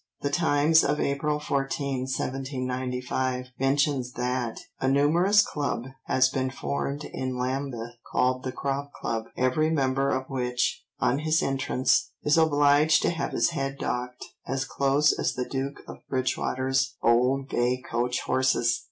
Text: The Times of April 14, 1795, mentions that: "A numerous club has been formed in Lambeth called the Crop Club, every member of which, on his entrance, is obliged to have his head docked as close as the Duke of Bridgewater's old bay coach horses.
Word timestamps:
The 0.21 0.31
Times 0.31 0.83
of 0.83 0.99
April 0.99 1.39
14, 1.39 2.07
1795, 2.09 3.49
mentions 3.59 4.13
that: 4.13 4.59
"A 4.79 4.87
numerous 4.87 5.43
club 5.43 5.89
has 6.07 6.27
been 6.27 6.49
formed 6.49 7.03
in 7.03 7.37
Lambeth 7.37 7.97
called 8.11 8.41
the 8.41 8.51
Crop 8.51 8.91
Club, 8.93 9.25
every 9.37 9.69
member 9.69 10.09
of 10.09 10.25
which, 10.27 10.83
on 10.99 11.19
his 11.19 11.43
entrance, 11.43 12.13
is 12.23 12.35
obliged 12.35 13.03
to 13.03 13.11
have 13.11 13.31
his 13.31 13.51
head 13.51 13.77
docked 13.77 14.25
as 14.47 14.65
close 14.65 15.11
as 15.13 15.35
the 15.35 15.47
Duke 15.47 15.83
of 15.87 15.99
Bridgewater's 16.09 16.95
old 17.03 17.47
bay 17.47 17.79
coach 17.87 18.21
horses. 18.21 18.79